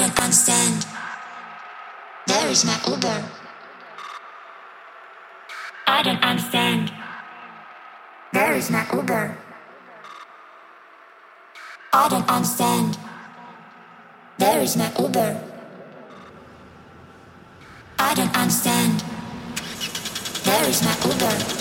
don't 0.00 0.18
understand. 0.18 0.86
Where 2.26 2.48
is 2.48 2.64
my 2.64 2.80
Uber? 2.88 3.30
I 5.86 6.02
don't 6.02 6.22
understand. 6.24 6.90
Where 8.32 8.54
is 8.54 8.70
my 8.70 8.86
Uber? 8.94 9.36
I 11.92 12.08
don't 12.08 12.28
understand. 12.30 12.96
Where 14.38 14.60
is 14.60 14.74
my 14.76 14.90
Uber? 14.98 15.38
I 17.98 18.14
don't 18.14 18.34
understand. 18.34 19.02
Where 20.46 20.64
is 20.64 20.82
my? 20.82 20.96
Uber. 21.04 21.59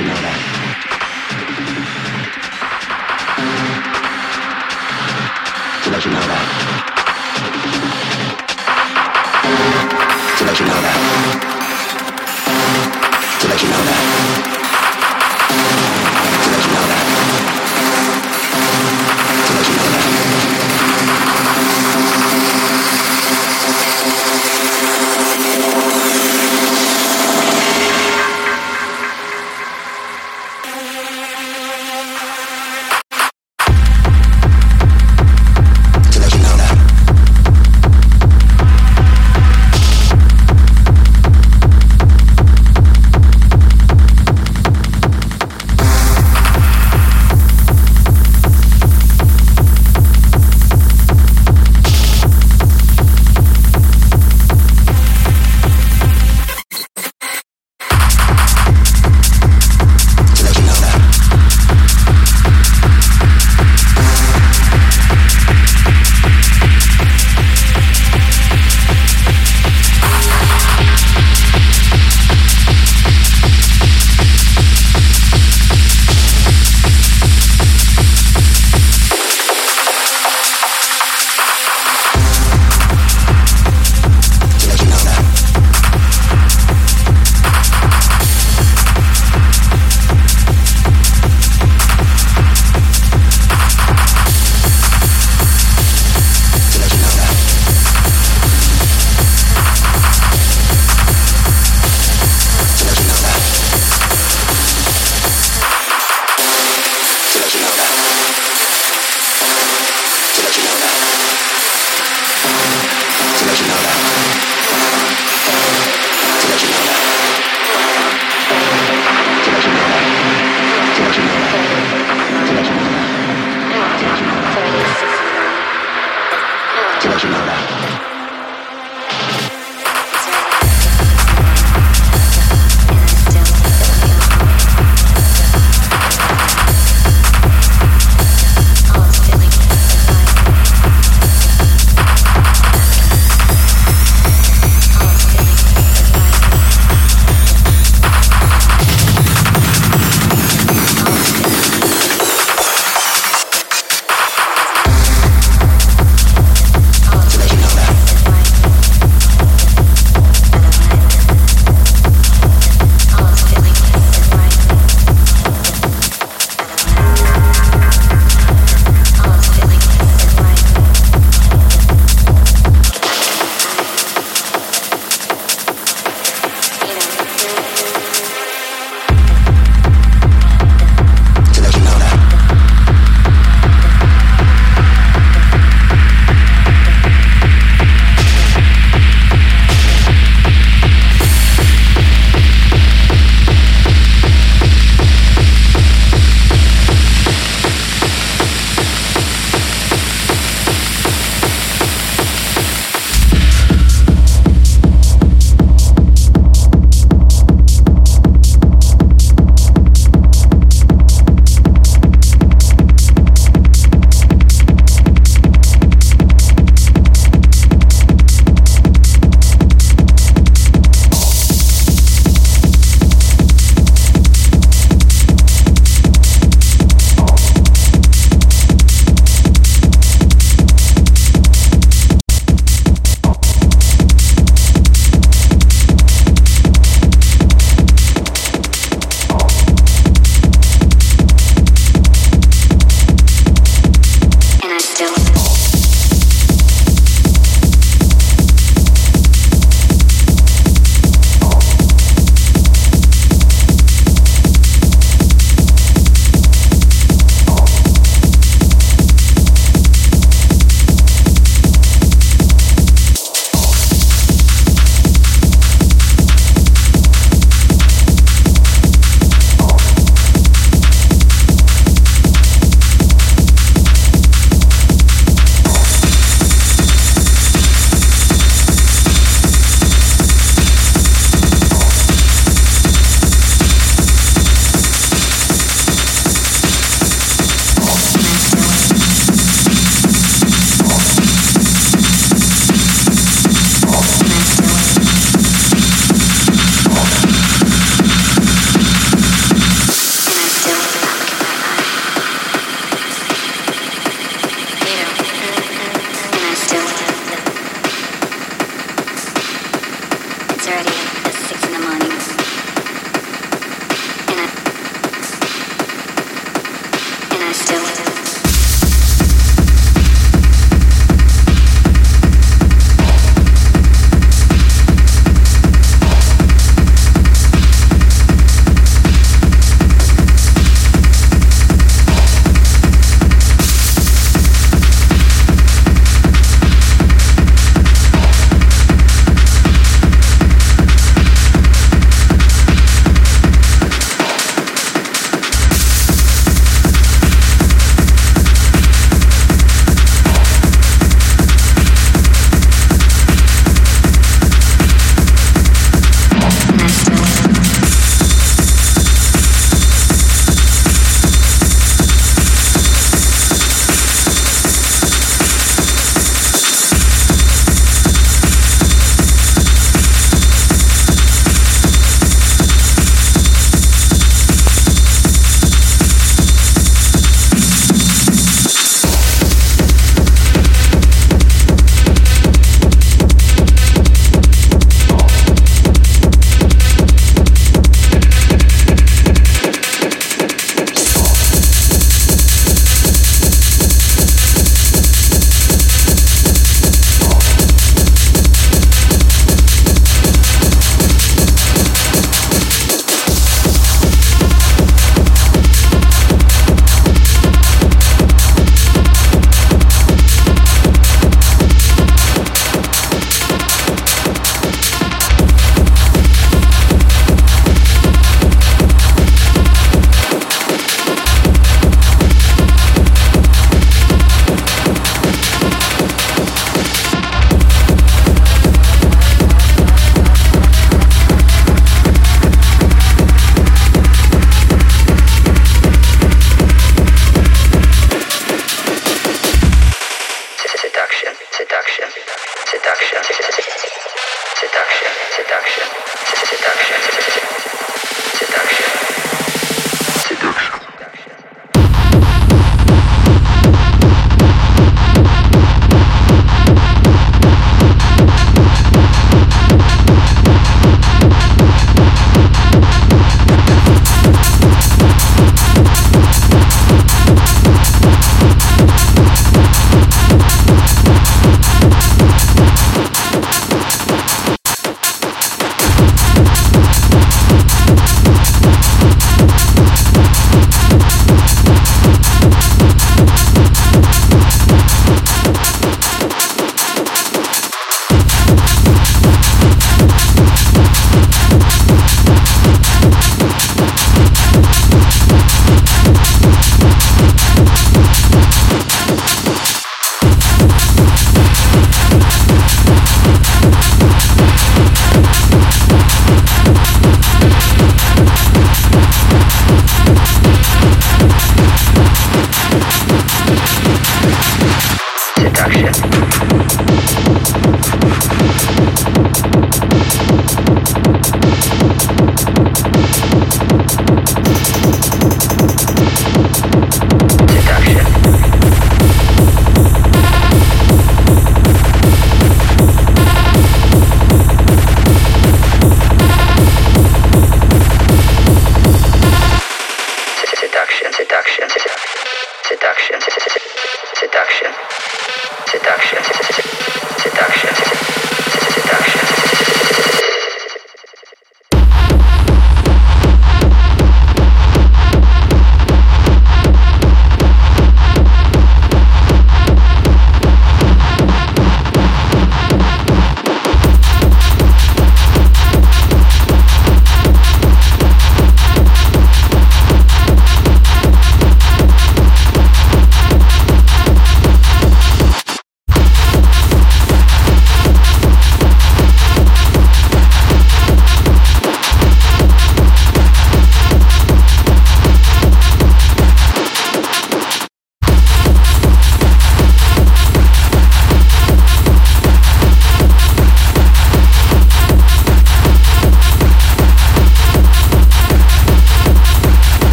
you 0.00 0.06
know 0.06 0.14
that? 0.14 0.38
To 5.84 5.90
let 5.90 6.04
you 6.04 6.10
know 6.10 6.20
that. 6.20 6.44
To 10.38 10.44
let 10.44 10.58
you 10.58 10.66
know 10.66 10.80
that. 10.80 10.96
To 13.40 13.48
let 13.48 13.62
you 13.62 13.68
know 13.68 13.84
that. 13.84 14.59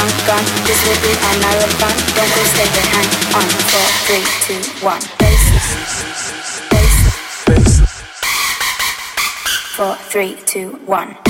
long 0.00 0.10
gone. 0.26 0.44
This 0.64 0.80
will 0.86 1.00
be 1.04 1.12
another 1.12 1.68
fun. 1.76 1.94
Don't 2.16 2.32
go 2.36 2.42
stay 2.54 2.68
behind. 2.80 3.08
On 3.36 3.46
four, 3.68 3.88
three, 4.06 4.24
two, 4.46 4.60
one. 4.84 5.02
Bass. 5.18 5.44
Bass. 6.70 6.96
Bass. 7.46 7.72
Four, 9.76 9.94
three, 9.96 10.36
two, 10.46 10.70
one. 10.86 11.29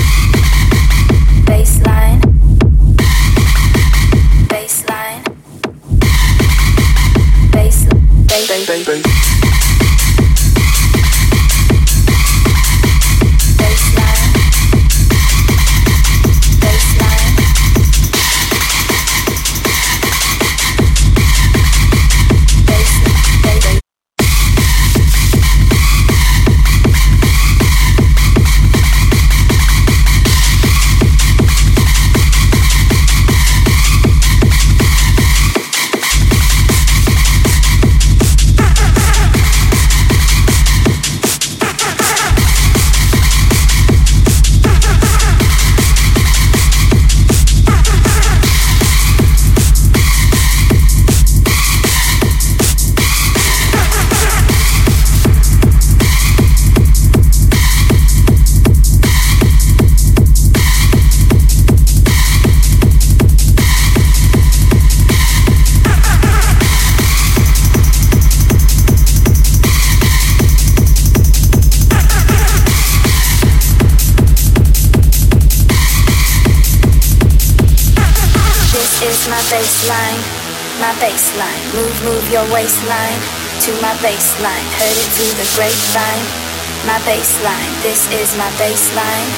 Is 88.16 88.32
my 88.40 88.48
baseline, 88.56 89.28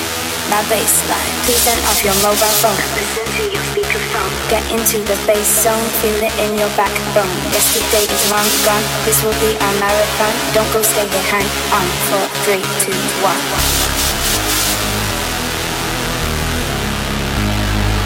my 0.46 0.62
baseline. 0.70 1.32
Please 1.42 1.64
turn 1.66 1.82
off 1.90 1.98
your 2.06 2.14
mobile 2.22 2.56
phone. 2.62 2.78
Listen 2.94 3.26
to 3.26 3.44
your 3.50 3.64
speakerphone. 3.74 4.30
Get 4.46 4.62
into 4.70 5.02
the 5.02 5.18
bass 5.26 5.50
zone, 5.66 5.82
feel 5.98 6.14
it 6.22 6.34
in 6.46 6.54
your 6.54 6.70
backbone. 6.78 7.34
Yesterday 7.50 8.06
is 8.06 8.22
long 8.30 8.46
gone, 8.62 8.86
this 9.02 9.18
will 9.26 9.34
be 9.42 9.50
our 9.58 9.74
marathon. 9.82 10.34
Don't 10.54 10.70
go, 10.70 10.82
stay 10.82 11.10
hang 11.26 11.48
on. 11.74 11.86
Four, 12.06 12.26
three, 12.46 12.62
two, 12.86 12.94
one. 13.18 13.42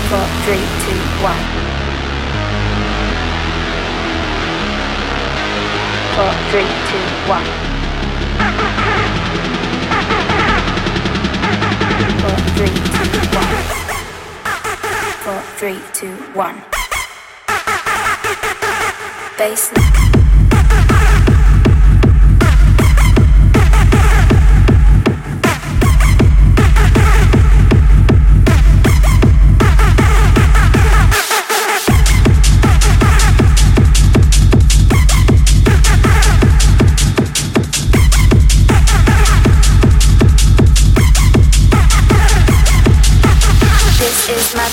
Four, 0.09 0.27
three, 0.49 0.65
two, 0.89 1.01
one. 1.21 1.96
Four, 6.17 6.33
three, 6.49 6.65
two, 6.89 7.07
one. 7.29 7.45
Four, 12.23 12.37
three, 12.57 12.73
two, 12.97 13.11
one. 13.37 13.53
Four, 15.25 15.41
three, 15.59 15.79
two, 15.93 16.15
one. 16.33 16.57
Baseline. 19.37 20.16